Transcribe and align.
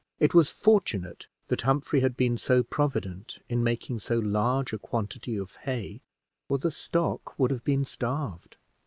It 0.19 0.33
was 0.33 0.49
fortunate 0.49 1.27
that 1.45 1.61
Humphrey 1.61 1.99
had 1.99 2.17
been 2.17 2.35
so 2.35 2.63
provident 2.63 3.37
in 3.49 3.63
making 3.63 3.99
so 3.99 4.17
large 4.17 4.73
a 4.73 4.79
quantity 4.79 5.37
of 5.37 5.57
hay, 5.57 6.01
or 6.49 6.57
the 6.57 6.71
stock 6.71 7.37
would 7.37 7.51
have 7.51 7.63
been 7.63 7.83
starved. 7.85 8.57